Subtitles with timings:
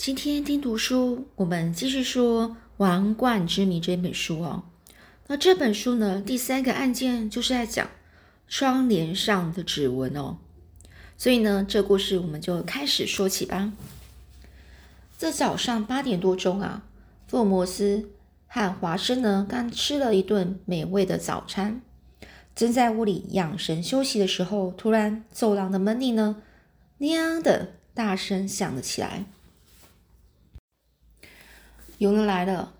[0.00, 2.48] 今天听读书，我们继续说
[2.78, 4.62] 《王冠之谜》这本书哦。
[5.26, 7.86] 那这本书呢，第三个案件就是在讲
[8.48, 10.38] 窗帘上的指纹哦。
[11.18, 13.74] 所以呢，这故事我们就开始说起吧。
[15.18, 16.82] 这早上八点多钟啊，
[17.28, 18.08] 福尔摩斯
[18.46, 21.82] 和华生呢刚吃了一顿美味的早餐，
[22.54, 26.36] 正在屋里养神休息的时候，突然走廊的门铃呢
[26.96, 29.26] “娘”的大声响了起来。
[32.00, 32.72] 有人来了，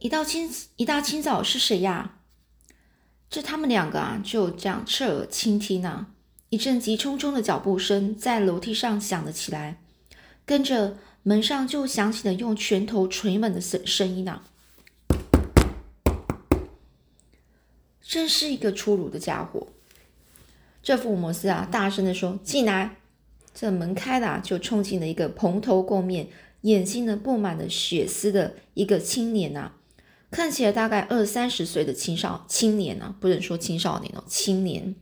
[0.00, 2.16] 一到清一大清早是谁呀？
[3.30, 6.08] 这他们两个啊，就这样侧耳倾听啊，
[6.48, 9.80] 一阵急匆匆的脚步声在楼梯上响了起来，
[10.44, 14.42] 跟着门上就响起了用拳头捶门的声声音啊。
[18.02, 19.68] 真是一个粗鲁的家伙！
[20.82, 22.96] 这福尔摩斯啊，大声的说：“进来！”
[23.54, 26.28] 这门开了，就冲进了一个蓬头垢面。
[26.66, 29.70] 眼睛呢布满了血丝的一个青年呐，
[30.32, 34.96] 看起来大概二三十岁的青少青年呐，不能说青少年哦，青年。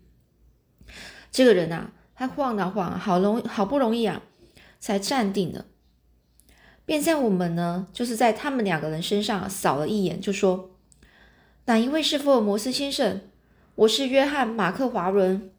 [1.33, 4.23] 这个人呐，他晃啊晃，好容好不容易啊，
[4.79, 5.65] 才站定了，
[6.85, 10.77] 便在我们呢，就是在他们两个人身上扫了一眼，就说
[11.65, 13.23] ：“哪一位是福尔摩斯先生？
[13.77, 15.51] 我是约翰马克华伦。”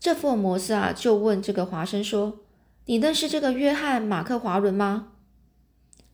[0.00, 2.43] 这福尔摩斯啊，就问这个华生说。
[2.86, 5.12] 你认识这个约翰·马克·华伦吗？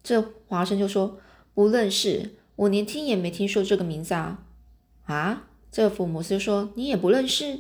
[0.05, 1.19] 这华生就说
[1.53, 4.45] 不认识，我连听也没听说这个名字啊！
[5.07, 7.59] 啊，这个福摩斯就说你也不认识？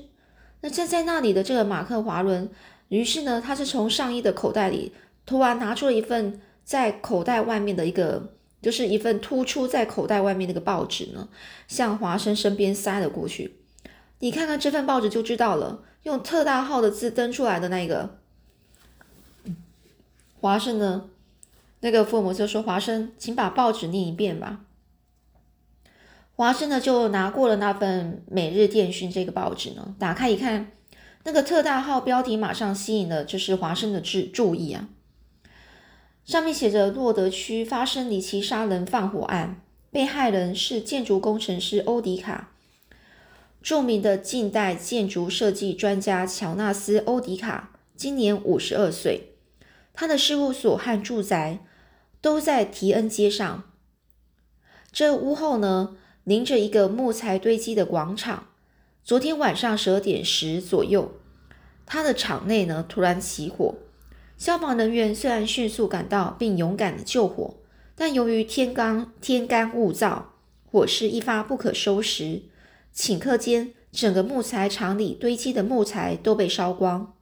[0.60, 2.48] 那站在那里的这个马克·华伦，
[2.88, 4.92] 于是呢，他是从上衣的口袋里
[5.26, 11.28] 突然拿出了一份在口袋外面的一个，就是一份突出在口袋外面那个报纸呢，
[11.66, 13.56] 向华生身边塞了过去。
[14.20, 18.19] 你看看这份报纸就知道了，用特大号的字登出来的那个。
[20.40, 21.10] 华生呢？
[21.80, 24.60] 那个福尔摩斯说：“华生，请把报纸念一遍吧。”
[26.34, 30.72] 华生呢就拿过了那份《每日电讯》这个报纸呢，打开一看，
[31.24, 34.88] 那个特大号标题马上吸引了就是华生的注注意啊。
[36.24, 39.60] 上面写着：“洛德区发生离奇杀人放火案，
[39.90, 42.52] 被害人是建筑工程师欧迪卡。
[43.62, 49.26] 著名的近代建筑设计专家乔纳斯·欧迪卡今年五十二岁。”
[49.92, 51.60] 他的事务所和住宅
[52.20, 53.64] 都在提恩街上。
[54.92, 58.48] 这屋后呢，临着一个木材堆积的广场。
[59.02, 61.12] 昨天晚上十二点十左右，
[61.86, 63.74] 他的场内呢突然起火。
[64.36, 67.56] 消防人员虽然迅速赶到并勇敢的救火，
[67.94, 70.22] 但由于天干天干物燥，
[70.64, 72.42] 火势一发不可收拾。
[72.94, 77.14] 顷刻间，整个木材厂里堆积的木材都被烧光。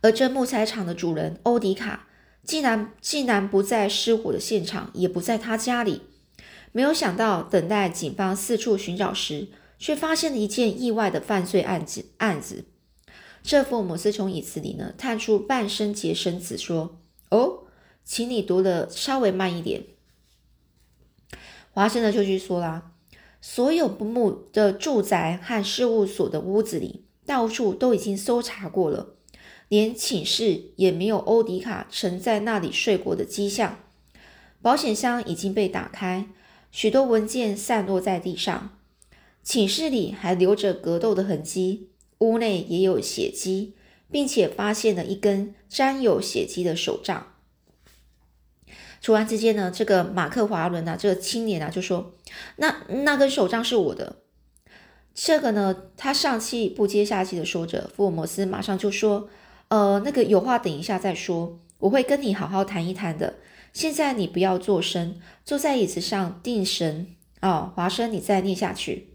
[0.00, 2.06] 而这木材厂的主人欧迪卡，
[2.44, 6.02] 竟然竟然不在失火的现场，也不在他家里。
[6.72, 9.48] 没有想到，等待警方四处寻找时，
[9.78, 12.06] 却发现了一件意外的犯罪案子。
[12.18, 12.66] 案子，
[13.42, 17.00] 这福尔摩斯从椅子里呢探出半身洁身子，说
[17.30, 17.64] ：“哦，
[18.04, 19.84] 请你读的稍微慢一点。”
[21.72, 22.92] 华生呢就去说啦
[23.40, 29.16] ：“所有不木的住宅和事务所的屋子里，到处都已经搜查过了。”
[29.68, 33.78] 连寝室也没有欧迪卡曾在那里睡过的迹象。
[34.62, 36.26] 保险箱已经被打开，
[36.72, 38.76] 许多文件散落在地上。
[39.44, 43.74] 寝室里还留着格斗的痕迹，屋内也有血迹，
[44.10, 47.34] 并且发现了一根沾有血迹的手杖。
[49.00, 52.14] 突然之间呢，这个马克华伦啊，这个青年啊，就说
[52.56, 54.16] ：“那那根手杖是我的。”
[55.14, 57.90] 这个呢，他上气不接下气的说着。
[57.94, 59.28] 福尔摩斯马上就说。
[59.68, 63.34] 呃，那个有话等一下再说，我会跟你好好谈一谈的。
[63.72, 67.72] 现在你不要做声，坐在椅子上定神哦。
[67.76, 69.14] 华生，你再念下去。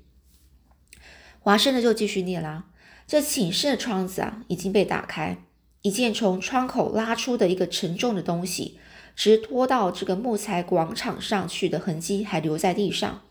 [1.39, 2.67] 华生呢就继续念啦。
[3.07, 5.39] 这寝室的窗子啊已经被打开，
[5.81, 8.77] 一件从窗口拉出的一个沉重的东西，
[9.15, 13.23] 直拖到这个木材广场上去的痕迹还留在地上，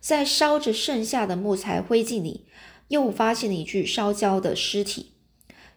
[0.00, 2.44] 在烧着剩下的木材灰烬里，
[2.88, 5.12] 又发现了一具烧焦的尸体。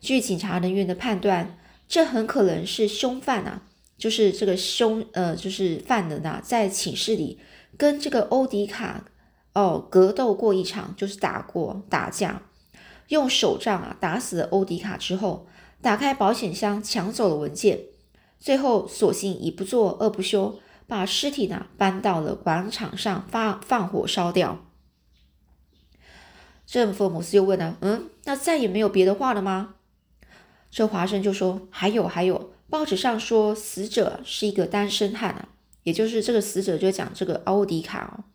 [0.04, 1.58] 据警察人员的判断，
[1.88, 3.62] 这很可能是凶犯啊，
[3.98, 7.40] 就是这个凶呃，就是犯人呐，在寝室里
[7.78, 9.06] 跟这个欧迪卡
[9.54, 12.42] 哦格斗过一场，就是打过打架，
[13.08, 15.48] 用手杖啊打死了欧迪卡之后，
[15.82, 17.80] 打开保险箱抢走了文件，
[18.42, 24.66] 最后索性一不做二不休，把尸体呢搬到了广场上发放火烧掉。
[26.66, 29.76] 这福尔摩斯又问呢，嗯，那再也没有别的话了吗？
[30.74, 35.50] 这华生就说：“还有还有，报纸上说死者是一个单身汉啊，
[35.84, 38.26] 也就是这个死者就讲这个欧迪卡哦，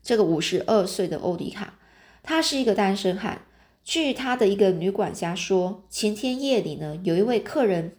[0.00, 1.80] 这个五十二岁的欧迪卡，
[2.22, 3.42] 他是一个单身汉。
[3.82, 7.96] 据他的一个女管家说，前天夜里呢，有一位客人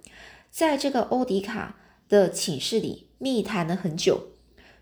[0.49, 1.75] 在这个欧迪卡
[2.07, 4.29] 的寝室里密谈了很久。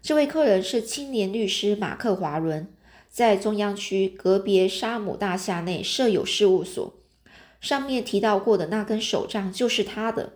[0.04, 2.72] 这位客人是青年律师马克华伦，
[3.10, 6.94] 在中央区隔别沙姆大厦内设有事务所。”
[7.60, 10.34] 上面提到过的那根手杖就是他的。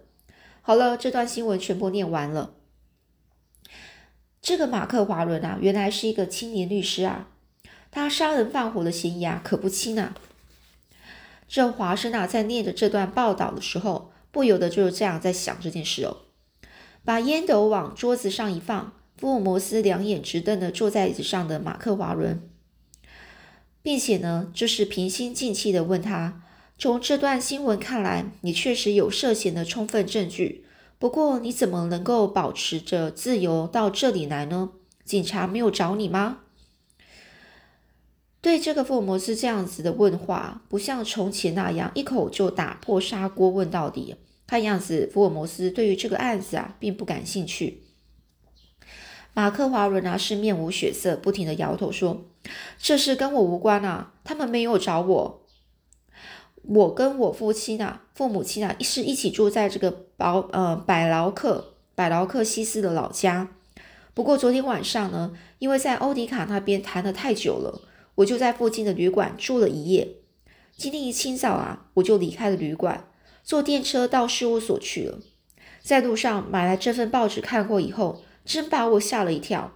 [0.61, 2.55] 好了，这段新闻全部念完了。
[4.41, 7.29] 这个马克华伦啊，原来是一个青年律师啊，
[7.91, 10.15] 他杀人放火的嫌疑啊可不轻啊。
[11.47, 16.17] 这华生啊，在念着这段报道的时候，不由得就是这样在想这件事哦。
[17.03, 22.47] 把烟斗往桌子上一放，福尔摩斯两眼直瞪的坐在椅子上的马克华伦，
[23.81, 26.43] 并且呢，就是平心静气的问他。
[26.81, 30.65] 从这段新闻看来，你确实有涉嫌的充分证据。
[30.97, 34.71] 不过，你怎么能够保持着自由到这里来呢？
[35.05, 36.39] 警察没有找你吗？
[38.41, 44.15] 对这个福尔摩斯这样子的问话，不像从前那样一口就打破砂锅问到底。
[44.47, 47.83] 看样子，福尔摩斯对于这个案子啊，并不感兴趣。
[49.35, 52.25] 马克华伦啊，是面无血色，不停的摇头说
[52.81, 55.40] ：“这事跟我无关啊，他们没有找我。”
[56.63, 63.49] 我跟我父亲啊，父母亲啊，是一起住在这个保呃百劳克百劳克西斯的老家。
[64.13, 67.81] 不过昨天晚上呢，因为在欧迪卡那边谈的太久了，
[68.15, 70.17] 我就在附近的旅馆住了一夜。
[70.77, 73.07] 今天一清早啊，我就离开了旅馆，
[73.43, 75.19] 坐电车到事务所去了。
[75.81, 79.71] 在路上买来这份报纸看过以后，真把我吓了一跳。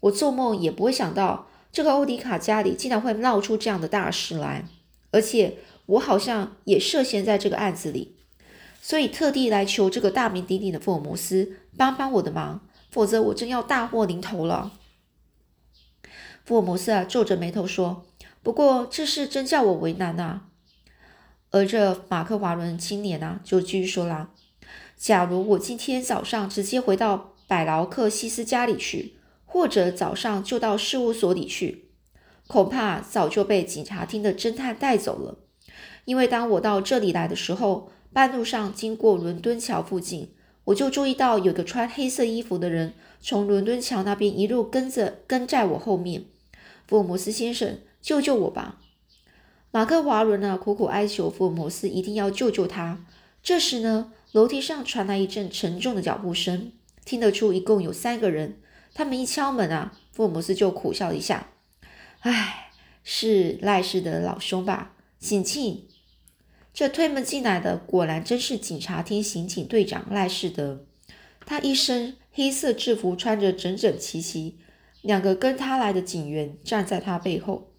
[0.00, 4.64] 我做梦也不会想到，这个欧迪卡家里竟然会闹出这样的大事来，
[5.10, 5.56] 而且。
[5.90, 8.16] 我好像也涉嫌在这个案子里，
[8.80, 12.60] 所以特地来求这个大名鼎鼎的福尔摩斯帮帮我的忙，
[12.90, 14.72] 否则我真要大祸临头了。
[16.44, 18.06] 福尔摩斯啊，皱着眉头说
[18.42, 20.46] ：“不过这事真叫我为难啊。”
[21.50, 24.30] 而这马克华伦青年啊，就继续说啦
[24.96, 31.90] ：“假如我今天早上直接回到百劳克西斯家里去，或者早上就到事务所里去，
[32.46, 35.38] 恐怕早就被警察厅的侦探带走了。”
[36.04, 40.32] 因为当我到这里来的时候，半路上经过伦敦桥附近，
[40.64, 46.24] 我就注意到有个穿黑色衣服的人从伦敦桥那边一路跟着跟在我后面。
[46.86, 48.80] 福尔摩斯先生，救救我吧！
[49.70, 53.04] 马克华伦呢，苦苦哀求福尔摩斯一定要救救他。
[53.42, 56.72] 这时呢，楼梯上传来一阵沉重的脚步声，
[57.04, 58.58] 听得出一共有三个人。
[58.92, 61.50] 他们一敲门啊，福尔摩斯就苦笑一下
[62.20, 62.72] ：“唉，
[63.04, 64.96] 是赖氏的老兄吧？
[65.20, 65.86] 请进。”
[66.80, 70.86] 这推门进来的果然真是警察厅刑警队长赖士德，
[71.44, 74.58] 他一身黑色制服，穿着整整齐齐。
[75.02, 77.74] 两个跟他来的警员站在他背后，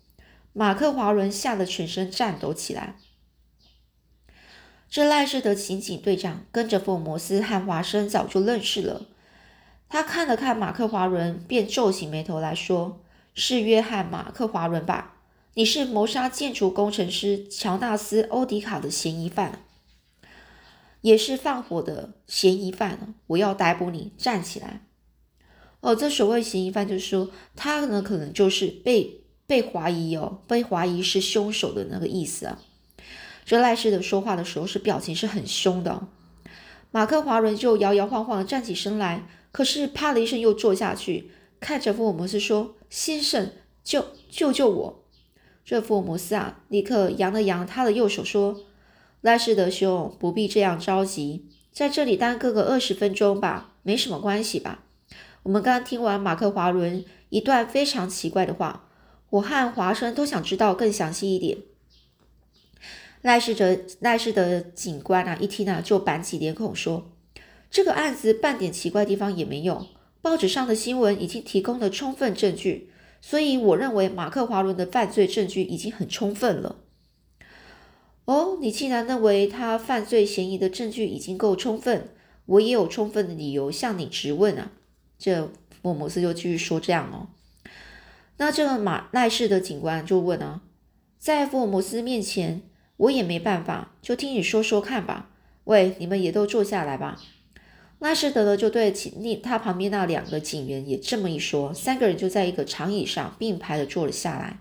[0.54, 2.98] 马克华伦吓得全身颤抖起来。
[4.88, 9.08] 这赖士德刑警队长跟着福尔摩斯和华生早就认识了，
[9.90, 13.02] 他看了看马克华伦，便皱起眉头来说
[13.34, 15.18] ：“是约翰·马克华伦吧？”
[15.54, 19.66] 你是谋杀建筑工程师乔纳斯·欧迪卡的嫌疑犯，
[21.02, 23.16] 也是放火的嫌疑犯。
[23.28, 24.86] 我要逮捕你，站起来！
[25.82, 32.58] 哦，这所谓嫌疑犯，就是说他呢，可能就是被被怀疑哦，被怀疑是凶手的那个意思啊。
[33.44, 36.08] 这赖士的说话的时候是表情是很凶的。
[36.92, 43.52] 马克华伦就摇摇晃晃的站起身来，可是啪的一声又坐下去，看着福尔摩斯说：“先生，
[43.84, 44.98] 救救救我！”
[45.64, 48.62] 这福摩斯啊，立刻扬了扬他的右手，说
[49.22, 54.84] ：“赖士德兄，不必这样着急，在这里耽搁个二十分钟吧，没什么关系吧？
[55.44, 58.90] 我们刚听完马克·华伦一段非常奇怪的话，
[59.30, 61.60] 我和华生都想知道更详细一点。”
[63.22, 67.12] 赖士德赖士德警官啊，一听啊，就板起脸孔说
[67.70, 69.86] ：“这个案子半点奇怪地方也没有，
[70.24, 72.90] 报纸上的新闻已经提供了充分证据。”
[73.22, 76.78] 所以，我认为马克·华伦的犯罪证据已经很充分了。
[78.26, 82.10] 哦，你既然认为他犯罪嫌疑的证据已经够充分，
[82.46, 84.72] 我也有充分的理由向你质问啊。
[85.20, 85.52] 这
[85.82, 87.30] 福尔摩斯就继续说：“这样哦，
[88.38, 90.62] 那这个马奈士的警官就问啊，
[91.20, 92.64] 在福尔摩斯面前，
[92.98, 95.30] 我也没办法，就听你说说看吧。
[95.66, 97.22] 喂，你们也都坐下来吧。”
[98.02, 104.58] 赖士德呢，就对警他旁边那两个警员也这么一说，三个人就在一个长椅上并排的坐了下来。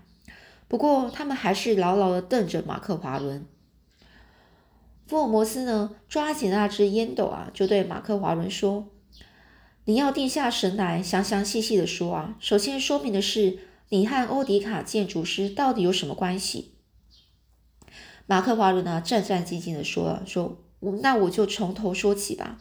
[0.67, 3.47] 不过他们还是牢牢的瞪着马克华伦。
[5.07, 8.89] 福尔摩斯呢，抓起那只烟斗啊，就对马克华伦说
[9.85, 12.37] ：“你要定下神来，详详细细的说啊。
[12.39, 13.57] 首先说明的是，
[13.89, 16.75] 你和欧迪卡建筑师到底有什么关系？”
[18.27, 20.63] 马克华伦呢，战战兢兢的说：“说，
[21.01, 22.59] 那我就从头说起吧。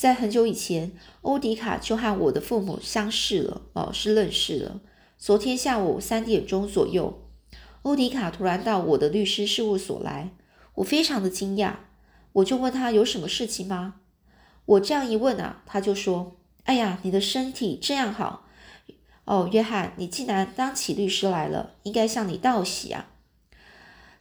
[0.00, 4.80] 在很久以前，欧迪卡就和我的父母相识了，哦，是认识了。
[5.18, 7.28] 昨天下午三点钟左右，
[7.82, 10.30] 欧迪卡突然到我的律师事务所来。”
[10.76, 11.74] 我非常的惊讶，
[12.32, 13.96] 我就问他有什么事情吗？
[14.64, 18.46] 我这样一问啊，他就说：“哎呀，你的身体这样好
[19.26, 23.09] 哦，约翰，你既然当起律师来了，应该向你道喜啊。”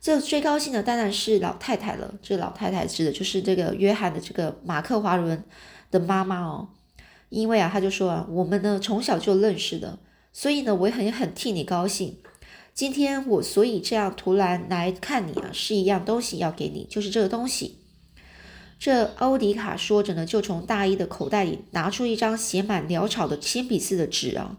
[0.01, 2.13] 这最高兴的当然是老太太了。
[2.21, 5.43] 这老太太指的就是这个约翰的这个马克华伦
[5.91, 6.69] 的妈妈哦，
[7.29, 9.99] 因为啊，他就说啊，我们呢从小就认识的，
[10.31, 12.17] 所以呢，我也很很替你高兴。
[12.73, 17.79] 今天我所以这样突然来看你啊，是一样东西要给你，就是这个东西。
[18.79, 24.57] 这欧迪卡说着呢，就从大衣的口袋里拿出一张写满潦草的铅笔字的纸啊，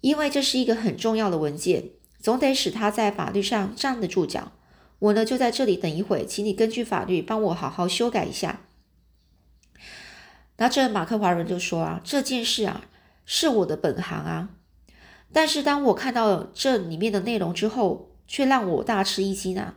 [0.00, 1.90] 因为这是一个很重要的文件，
[2.28, 4.52] 总得使他在法律上站得住脚。
[4.98, 8.60] 我呢就在这里等一会，请你根据法律帮我好好修改一下。
[10.58, 12.82] 那这马克华人就说啊，这件事啊
[13.24, 14.50] 是我的本行啊。
[15.32, 19.76] 但是当我看到这里面的内容之后，却让我大吃一惊啊！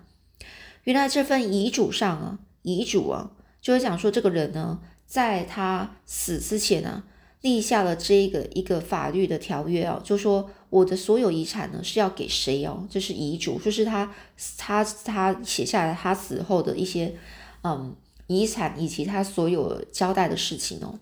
[0.83, 3.31] 原来这份遗嘱上啊，遗嘱啊，
[3.61, 7.03] 就是讲说这个人呢，在他死之前呢，
[7.39, 14.11] 立下了这个一个法律的条约哦，就说我的所有遗产呢是要给谁哦，这是遗嘱，就是他
[14.57, 17.13] 他他写下来他死后的一些
[17.61, 20.97] 嗯遗产以及他所有交代的事情哦。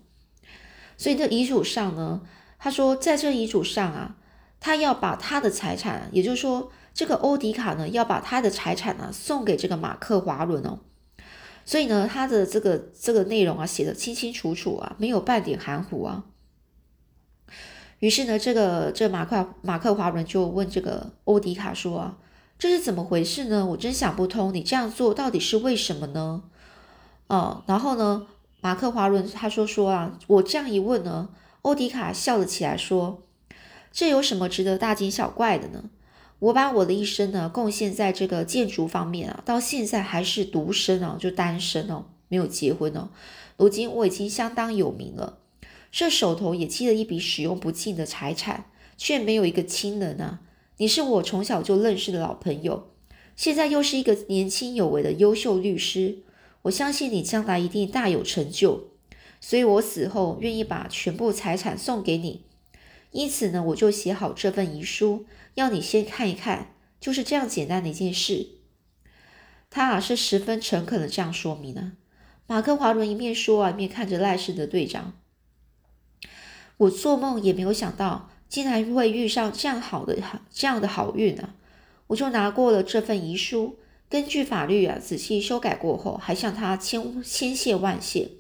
[0.98, 2.20] 所以这遗嘱上呢，
[2.58, 4.18] 他说在这遗嘱上啊。
[4.62, 10.80] 他要把他的财产，也就是说，这个欧迪卡呢，要把他的财产呢送给这个马克华伦哦。
[11.64, 16.26] 所以呢，他的这个这个内容啊，写的清清楚楚啊，没有半点含糊啊。
[18.00, 22.18] 于是呢，这个这马克马克华伦就问这个欧迪卡说啊，
[22.58, 23.66] 这是怎么回事呢？
[23.66, 26.44] 我真想不通，你这样做到底是为什么呢？
[27.28, 28.28] 哦，然后呢，
[28.62, 31.30] 马克华伦他说说啊，我这样一问呢，
[31.64, 33.22] 欧迪卡笑了起来说。
[33.92, 35.86] 这有什么值得大惊小怪的呢？
[36.38, 43.10] 我把我的一生呢贡献在这个建筑方面啊，到现在还是独身哦，就单身哦，没有结婚哦。
[43.58, 45.39] 如今我已经相当有名了，
[45.92, 48.66] 这手头也积了一笔使用不尽的财产，
[48.98, 50.42] 却没有一个亲人啊。
[50.78, 52.92] 你是我从小就认识的老朋友，
[53.36, 56.20] 现在又是一个年轻有为的优秀律师，
[56.64, 58.92] 我相信你将来一定大有成就，
[59.42, 62.44] 所以我死后愿意把全部财产送给你。
[63.12, 68.48] 因此呢，我就写好这份遗书，要你先看一看，就是这样简单的一件事。
[69.70, 71.94] 他啊是十分诚恳的这样说明呢。
[72.48, 75.19] 马克华伦一面说啊，一面看着赖氏的队长。
[76.80, 80.18] 我做梦也没有想到，竟然会遇上这样好的
[80.50, 81.50] 这样的好运呢。
[82.08, 83.78] 我就拿过了这份遗书，
[84.10, 88.32] 根据法律啊仔细修改过后，还向他千千谢万谢。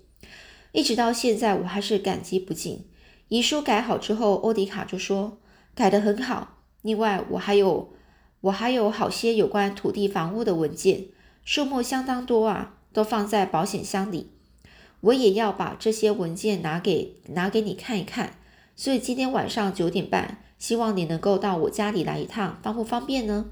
[0.72, 2.86] 一直到现在，我还是感激不尽。
[3.27, 5.38] 遗书改好之后，欧迪卡就说
[5.75, 6.60] ：“改得很好。
[6.81, 7.93] 另外，我还有
[8.41, 11.08] 我还有好些有关土地、房屋的文件，
[11.43, 14.31] 数目相当多啊，都放在保险箱里。
[15.01, 18.37] 我也要把这些文件拿给拿给你看一看。
[18.75, 23.47] 所以今天晚上九点半，希望你能够到我家里来一趟，方不方便呢？”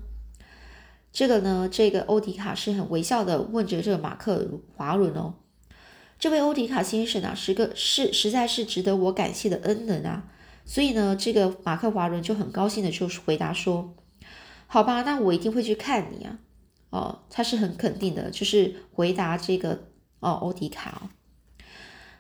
[1.12, 5.34] 这个呢，这个欧迪卡是很微笑的问着这个马克华伦哦。
[6.20, 10.30] 这位欧迪卡先生啊，是个是实在是值得我感谢的恩人啊，
[10.66, 13.96] 所以呢，这个马克华伦就很高兴的就是回答说
[14.68, 16.40] ：“好吧，那我一定会去看你啊。”
[16.90, 19.90] 哦，他是很肯定的，就是回答这个
[20.20, 21.10] 哦，欧迪卡哦。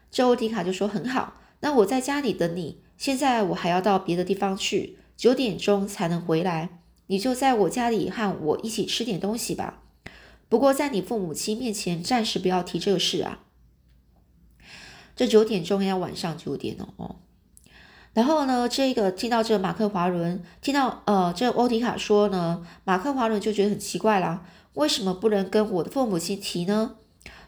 [0.10, 2.82] 这欧迪卡就说：“很好，那我在家里等你。
[2.98, 6.82] 现在我还要到别的地方去，九点钟才能回来。
[7.08, 9.84] 你就在我家里和我一起吃点东西吧。
[10.50, 13.44] 不过在你父母亲面前，暂时不要提这个事啊。”
[15.16, 17.16] 这九点钟要晚上九点哦，
[18.14, 24.46] 然后呢，这个听到这个马克华伦听到呃，这欧迪卡说呢，马克华伦就觉得很奇怪啦，
[24.76, 26.98] 为什么不能跟我的父母亲提呢？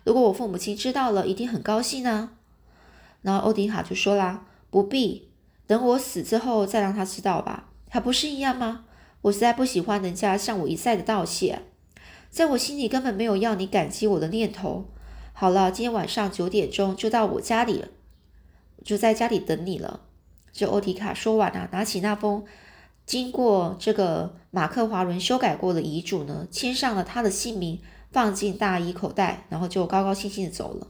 [0.03, 2.31] 如果我父母亲知道了，一定很高兴呢。
[3.21, 5.29] 然后欧迪卡就说啦，不必，
[5.67, 8.85] 等我死之后再让他知道吧，还不是一样吗？
[9.21, 11.63] 我实在不喜欢人家向我一再的道谢，
[12.29, 14.85] 在我心里根本没有要你感激我的念头。
[15.33, 17.89] 好了，今天晚上九点钟就到我家里了，
[18.83, 20.01] 就在家里等你了。
[20.51, 22.45] 这欧迪卡说完啊，拿起那封
[23.05, 30.87] 经过这个马克华伦修改过的遗嘱呢，签上了他的姓名，放进大衣口袋，然后就高高兴兴的走了。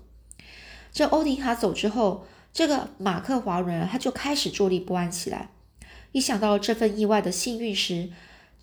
[1.00, 5.50] 这欧迪卡走之后，这个马克华伦他就开始坐立不安起来。
[6.12, 8.10] 一想到这份意外的幸运时，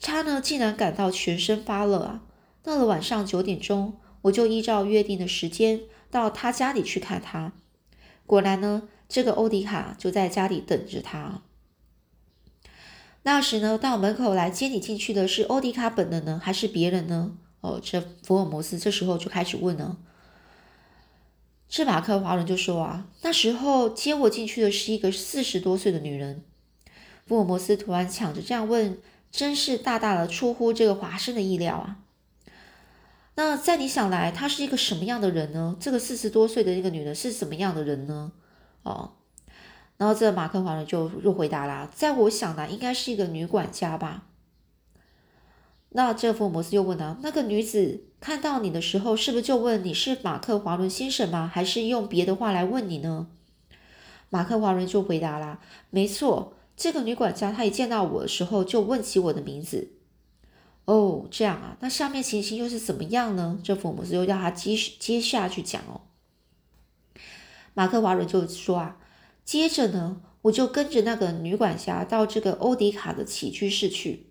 [0.02, 2.24] 他呢竟然感到全身发热啊！
[2.62, 7.54] 到了晚上九点钟，我就依照约定的时间到他家里去看他。
[8.26, 11.40] 果然呢，这个欧迪卡就在家里等着他。
[13.22, 17.32] 那时呢，到门口来接你进去的是欧迪卡本人呢，还是别人呢？
[17.62, 19.96] 哦，这福尔摩斯这时候就开始问了。
[21.68, 26.44] 这马克华伦就说啊，那时候接我进去的是一个四十多岁的女人。
[27.26, 28.98] 福尔摩斯突然抢着这样问，
[29.32, 31.98] 真是大大的出乎这个华生的意料啊。
[33.34, 35.76] 那在你想来，她是一个什么样的人呢？
[35.80, 38.32] 这个四十多岁的一个女人是什么样的人呢？
[38.82, 39.12] 哦。
[39.98, 44.26] 然后这马克华伦就又回答啦，在我想来，应该是一个女管家吧。
[45.90, 51.48] 那这福尔摩斯又问了，那个女子看到你的时候，是不是就问你是马克华伦先生吗？
[51.54, 53.28] 还是用别的话来问你呢？
[54.30, 59.92] 马克华伦就回答啦，没错，这个女管家她一见到我的时候，就问起我的名字。
[60.86, 63.60] 哦，这样啊，那下面情形又是怎么样呢？
[63.62, 66.00] 这福姆斯又叫他接接下去讲哦。
[67.74, 68.96] 马克华伦就说啊。
[69.44, 74.26] 接着呢，我就跟着那个女管家到这个欧迪卡的起居室去，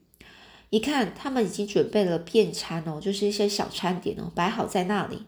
[0.70, 5.24] 一看他们已经准备了便餐哦，就是一些小餐点哦，摆好在那里。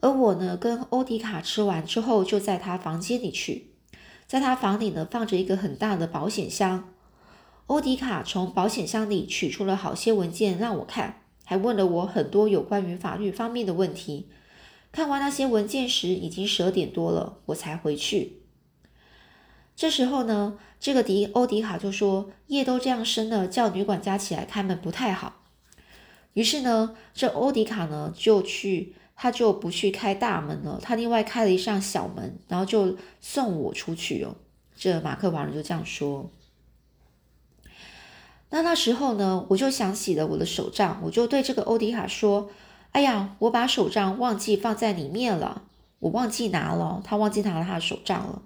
[0.00, 3.66] 而我呢，跟欧迪卡吃完之后，就在他房间里去，
[4.26, 6.88] 在他房里呢，放着一个很大的保险箱。
[7.66, 14.28] 欧迪卡从保险箱里取出了好些文件让我看，还问了我很多有关于法律方面的问题。
[14.90, 18.39] 看完那些文件时，已经十二点多了，我才回去。
[19.80, 25.36] 这时候呢，这个迪欧迪卡就说：“夜都这样深了，叫女管家起来开门不太好。”
[26.34, 34.36] 于是呢，这欧迪卡呢就去，他就不去开大门了，他另外开了一扇小门，然后就送我出去哦。
[34.76, 36.30] 这马克华人就这样说。
[38.50, 42.50] 那那时候呢，我就想起了我的手账，我就对这个欧迪卡说
[42.92, 45.62] ：“哎呀，我把手账忘记放在里面了，
[46.00, 48.42] 我忘记拿了，他忘记拿了他的手账了。”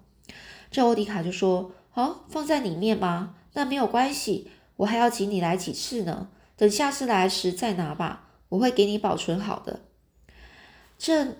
[0.74, 3.36] 这欧迪卡就说：“哦，放在里面吗？
[3.52, 6.26] 那没有关系，我还要请你来几次呢。
[6.56, 9.82] 等下次来时再拿吧，我会给你保存好的。”
[10.98, 11.36] 这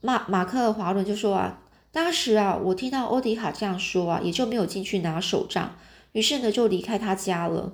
[0.00, 5.74] 马马克华伦就说：“啊，当时啊，我听到欧迪卡这样说啊，也就没有进去拿手杖，
[6.12, 7.72] 于是呢，就离开他家了。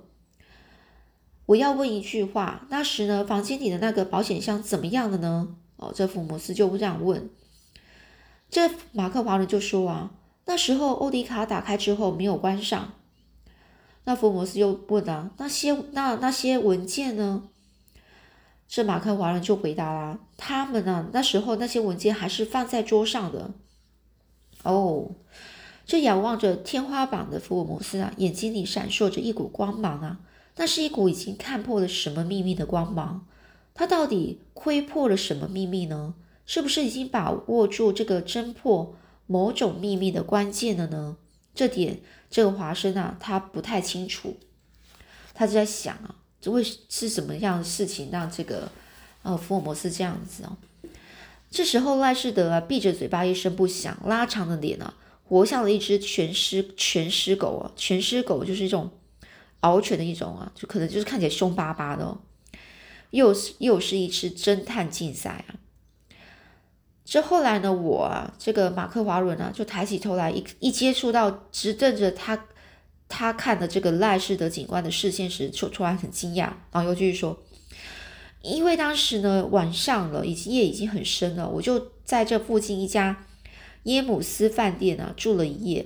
[1.45, 5.57] 我要问一句话，那时呢，房间里的那个保险箱怎么样了呢？
[5.77, 7.29] 哦，这福摩斯就这样问。
[8.49, 10.13] 这马克华伦就说：“啊。”
[10.45, 12.93] 那时候欧迪卡打开之后没有关上，
[14.05, 17.45] 那福摩斯又问啊，那些那那些文件呢？
[18.67, 23.53] 这马克华人就回答啦，他们呢那时候那些文件还是放在桌上的。
[24.63, 25.11] 哦，
[25.85, 30.21] 这仰望着天花板的福尔摩斯啊，眼睛里闪烁着一股光芒啊，
[30.57, 33.27] 那是一股已经看破了什么秘密的光芒。
[33.75, 36.15] 他到底窥破了什么秘密呢？
[36.45, 38.97] 是不是已经把握住这个侦破？
[39.27, 41.17] 某种秘密的关键的呢？
[41.55, 44.39] 这点这个华生啊，他不太清楚。
[45.35, 48.71] 他就在想啊，这会是什么样的事情让这个
[49.23, 50.57] 呃福尔摩斯这样子哦？
[51.51, 57.73] 这时候赖士德啊，闭着嘴巴一声不响，拉长的脸啊，活像了一只全尸全尸狗啊。
[57.77, 58.91] 全尸狗就是一种
[59.61, 62.19] 獒犬的一种啊，就可能就是看起来凶巴巴的，哦
[63.11, 65.61] 又是又是一次侦探竞赛啊。
[67.13, 72.47] 这后来呢，我啊，这个马克华伦啊，就抬起头来，一一接触到直瞪着他，
[73.07, 77.39] 他看的这个赖士德警官的视线时，就突然很惊讶，然后又继续说
[78.41, 83.27] ：“因为当时呢晚上了，已经夜已经很深了，我就在这附近一家
[83.83, 85.85] 耶姆斯饭店啊住了一夜。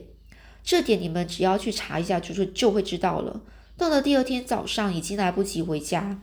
[0.62, 3.40] 这点你们只要去查一下，就是就会知道了。
[3.76, 6.22] 到了第二天早上，已经来不及回家，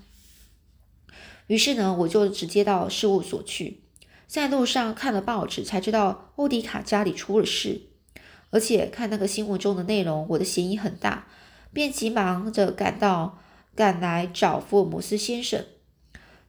[1.47, 3.81] 于是呢，我就直接到事务所去。”
[4.33, 7.81] 在路上看了报纸，才知道欧迪卡家里出了事，
[8.49, 11.27] 而且看那个新闻中的内容，我的嫌疑很大，
[11.71, 13.37] 便急忙着赶到
[13.75, 15.63] 赶来找福尔摩斯先生。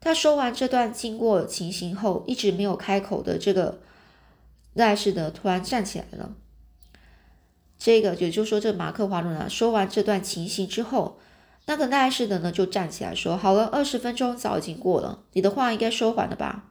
[0.01, 3.83] 他说完这段经过情形后，一直没有开口的这个
[4.73, 6.35] 赖士德突然站起来了。
[7.79, 11.19] 这个也就是说，这马克华伦啊，说完这段情形之后，
[11.67, 16.71] 那个赖士德呢就站起来说：“好了，二十分钟早已经过了，你的话应该说完了吧？”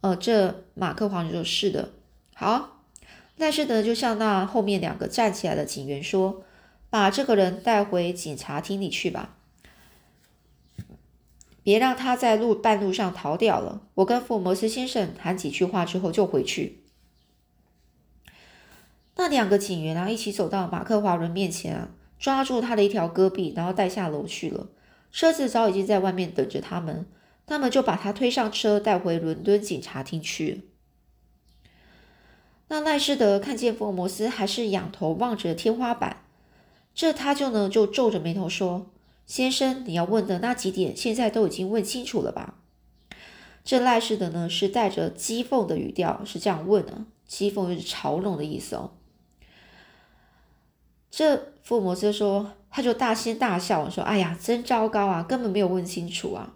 [0.00, 1.90] 呃，这马克华伦说：“是的，
[2.34, 2.82] 好。”
[3.36, 6.42] 但是呢就向那后面两个站起来的警员说
[6.90, 9.36] ：“把这个人带回警察厅里去吧。”
[11.62, 13.82] 别让他在路半路上逃掉了。
[13.94, 16.82] 我跟福尔摩斯先生谈几句话之后就回去。
[19.16, 24.68] 那两个警员啊，一起走到马克华伦面前啊，抓住他的一条胳臂，然后带下楼去了。
[25.12, 27.06] 车子早已经在外面等着他们，
[27.48, 30.68] 他们就把他推上车，带回伦敦警察厅去。
[32.68, 36.24] 那赖士德看见福尔摩斯还是仰头望着天花板，
[36.94, 38.90] 这他就呢就皱着眉头说
[39.24, 42.56] ：“先生，你要问的那几点，现在都已经问清楚了吧？”
[43.64, 48.92] 这赖士德呢是带着讥讽的语调是这样问的，讥讽就是嘲弄的意思哦。
[51.10, 56.52] 这福尔摩斯说，他就大声大笑，说：“哎呀，真糟糕啊，根本没有问清楚啊！”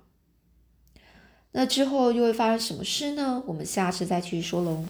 [1.52, 3.42] 那之后又会发生什么事呢？
[3.46, 4.84] 我们下次再继续说喽。